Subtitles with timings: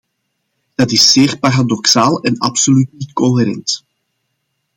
[0.75, 3.85] Dat is zeer paradoxaal en absoluut niet coherent.